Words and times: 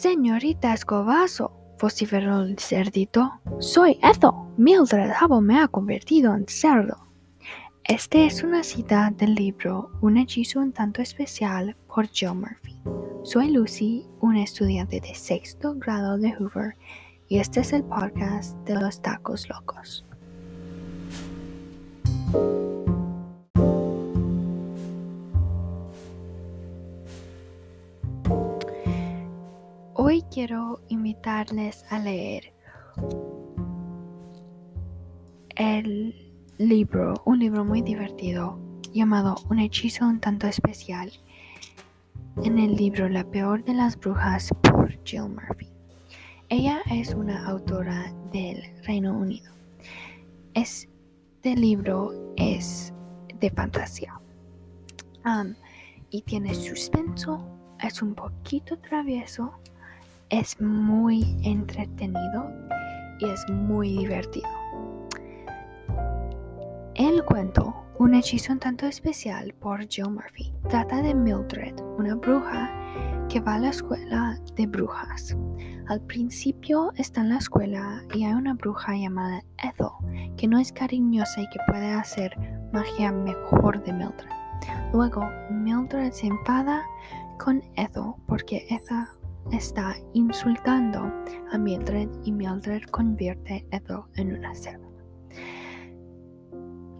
Señorita 0.00 0.72
Escobazo, 0.72 1.52
vociferó 1.78 2.40
el 2.40 2.58
cerdito. 2.58 3.38
Soy 3.58 3.98
Ethel. 4.02 4.30
Mildred 4.56 5.10
Hubble 5.20 5.42
me 5.42 5.58
ha 5.60 5.68
convertido 5.68 6.34
en 6.34 6.46
cerdo. 6.48 7.06
Este 7.84 8.24
es 8.24 8.42
una 8.42 8.62
cita 8.62 9.12
del 9.14 9.34
libro 9.34 9.90
Un 10.00 10.16
hechizo 10.16 10.60
un 10.60 10.72
tanto 10.72 11.02
especial 11.02 11.76
por 11.86 12.08
Joe 12.18 12.32
Murphy. 12.32 12.80
Soy 13.24 13.50
Lucy, 13.50 14.06
una 14.22 14.42
estudiante 14.42 15.02
de 15.02 15.14
sexto 15.14 15.74
grado 15.74 16.16
de 16.16 16.32
Hoover, 16.32 16.76
y 17.28 17.38
este 17.38 17.60
es 17.60 17.74
el 17.74 17.84
podcast 17.84 18.56
de 18.64 18.76
los 18.76 19.02
tacos 19.02 19.50
locos. 19.50 20.06
Quiero 30.30 30.80
invitarles 30.88 31.84
a 31.90 31.98
leer 31.98 32.52
el 35.56 36.32
libro, 36.58 37.14
un 37.24 37.38
libro 37.40 37.64
muy 37.64 37.82
divertido 37.82 38.58
llamado 38.92 39.36
Un 39.50 39.58
hechizo 39.58 40.06
un 40.06 40.20
tanto 40.20 40.46
especial 40.46 41.12
en 42.44 42.58
el 42.58 42.76
libro 42.76 43.08
La 43.08 43.24
peor 43.24 43.64
de 43.64 43.74
las 43.74 43.98
brujas 43.98 44.50
por 44.62 44.92
Jill 45.04 45.28
Murphy. 45.28 45.68
Ella 46.48 46.80
es 46.90 47.12
una 47.14 47.46
autora 47.46 48.12
del 48.32 48.62
Reino 48.84 49.12
Unido. 49.16 49.52
Este 50.54 51.56
libro 51.56 52.32
es 52.36 52.92
de 53.40 53.50
fantasía 53.50 54.20
y 56.10 56.22
tiene 56.22 56.54
suspenso, 56.54 57.44
es 57.80 58.02
un 58.02 58.14
poquito 58.14 58.78
travieso, 58.78 59.52
es 60.30 60.60
muy 60.60 61.36
entretenido 61.42 62.50
y 63.18 63.28
es 63.28 63.48
muy 63.50 63.98
divertido. 63.98 64.48
El 66.94 67.24
cuento, 67.24 67.74
un 67.98 68.14
hechizo 68.14 68.52
un 68.52 68.60
tanto 68.60 68.86
especial 68.86 69.52
por 69.54 69.86
Jill 69.88 70.10
Murphy, 70.10 70.52
trata 70.68 71.02
de 71.02 71.14
Mildred, 71.14 71.74
una 71.98 72.14
bruja 72.14 72.70
que 73.28 73.40
va 73.40 73.54
a 73.54 73.58
la 73.58 73.70
escuela 73.70 74.38
de 74.54 74.66
brujas. 74.66 75.36
Al 75.88 76.00
principio 76.02 76.92
está 76.96 77.20
en 77.20 77.30
la 77.30 77.38
escuela 77.38 78.02
y 78.14 78.24
hay 78.24 78.32
una 78.32 78.54
bruja 78.54 78.94
llamada 78.96 79.42
Ethel 79.58 79.88
que 80.36 80.46
no 80.46 80.58
es 80.58 80.72
cariñosa 80.72 81.40
y 81.40 81.48
que 81.50 81.58
puede 81.66 81.92
hacer 81.92 82.36
magia 82.72 83.12
mejor 83.12 83.82
de 83.82 83.92
Mildred. 83.92 84.30
Luego, 84.92 85.28
Mildred 85.50 86.12
se 86.12 86.28
enfada 86.28 86.82
con 87.38 87.62
Ethel 87.76 88.12
porque 88.26 88.66
Ethel 88.68 89.06
está 89.52 89.94
insultando 90.14 91.12
a 91.52 91.58
Mildred 91.58 92.08
y 92.24 92.32
Mildred 92.32 92.82
convierte 92.90 93.66
a 93.72 93.76
Ethel 93.76 94.00
en 94.16 94.36
una 94.36 94.54
cerda. 94.54 94.86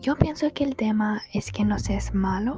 Yo 0.00 0.16
pienso 0.16 0.52
que 0.52 0.64
el 0.64 0.76
tema 0.76 1.20
es 1.32 1.50
que 1.50 1.64
no 1.64 1.78
seas 1.78 2.14
malo, 2.14 2.56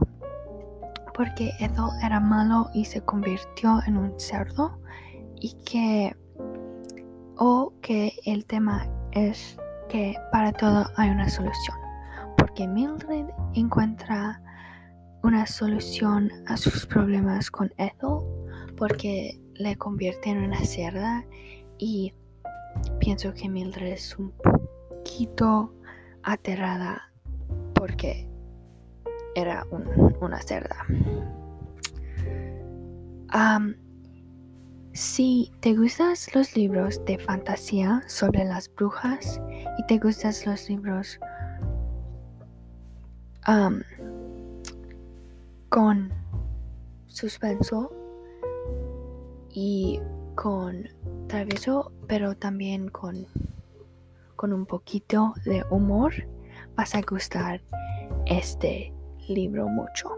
porque 1.15 1.53
Ethel 1.59 1.89
era 2.03 2.21
malo 2.21 2.69
y 2.75 2.85
se 2.85 3.01
convirtió 3.01 3.81
en 3.87 3.97
un 3.97 4.19
cerdo, 4.21 4.81
y 5.41 5.55
que, 5.65 6.17
o 7.37 7.73
que 7.81 8.13
el 8.27 8.45
tema 8.45 8.87
es 9.13 9.59
que 9.89 10.15
para 10.33 10.53
todo 10.53 10.87
hay 10.97 11.11
una 11.11 11.29
solución, 11.29 11.77
porque 12.37 12.69
Mildred 12.69 13.27
encuentra 13.55 14.41
una 15.23 15.47
solución 15.47 16.31
a 16.47 16.57
sus 16.57 16.87
problemas 16.87 17.51
con 17.51 17.73
Ethel, 17.77 18.19
porque 18.81 19.39
le 19.57 19.77
convierte 19.77 20.31
en 20.31 20.39
una 20.39 20.65
cerda 20.65 21.27
y 21.77 22.15
pienso 22.99 23.35
que 23.35 23.47
Mildred 23.47 23.93
es 23.93 24.19
un 24.19 24.33
poquito 24.33 25.75
aterrada 26.23 27.13
porque 27.75 28.27
era 29.35 29.67
una 30.21 30.41
cerda. 30.41 30.87
si 34.95 35.53
te 35.61 35.75
gustan 35.75 36.15
los 36.35 36.57
libros 36.57 37.05
de 37.05 37.19
fantasía 37.19 38.03
sobre 38.09 38.45
las 38.47 38.75
brujas 38.75 39.41
y 39.79 39.87
te 39.89 39.99
gustan 39.99 40.33
los 40.47 40.71
libros 40.71 41.21
con 45.69 46.13
suspenso 47.07 48.01
y 49.53 50.01
con 50.35 50.89
travieso, 51.29 51.93
pero 52.07 52.37
también 52.37 52.89
con, 52.89 53.27
con 54.37 54.53
un 54.53 54.67
poquito 54.67 55.35
de 55.45 55.65
humor, 55.71 56.13
vas 56.77 56.95
a 56.95 57.03
gustar 57.03 57.61
este 58.27 58.93
libro 59.29 59.69
mucho. 59.69 60.11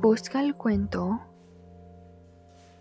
Busca 0.00 0.40
el 0.40 0.54
cuento 0.56 1.20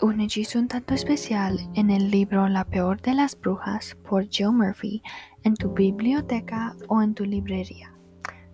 un 0.02 0.20
hechizo 0.20 0.58
un 0.58 0.68
tanto 0.68 0.96
especial 0.96 1.60
en 1.76 1.92
el 1.92 2.10
libro 2.10 2.48
La 2.48 2.66
peor 2.66 3.00
de 3.02 3.14
las 3.14 3.40
brujas 3.40 3.96
por 4.10 4.28
Joe 4.32 4.52
Murphy 4.52 5.04
en 5.44 5.56
tu 5.56 5.72
biblioteca 5.74 6.76
o 6.88 7.02
en 7.02 7.14
tu 7.14 7.24
librería. 7.24 7.94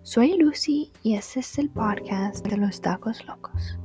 Soy 0.02 0.36
Lucy 0.36 0.92
y 1.02 1.14
este 1.14 1.40
es 1.40 1.58
el 1.58 1.70
podcast 1.70 2.46
de 2.46 2.58
los 2.58 2.80
tacos 2.80 3.24
locos. 3.26 3.78